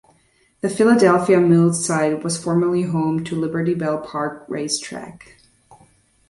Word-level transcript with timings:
The 0.61 0.69
Philadelphia 0.71 1.39
Mills 1.39 1.85
site 1.85 2.23
was 2.23 2.43
formerly 2.43 2.81
home 2.81 3.23
to 3.23 3.35
Liberty 3.39 3.75
Bell 3.75 3.99
Park 3.99 4.45
Racetrack. 4.49 5.35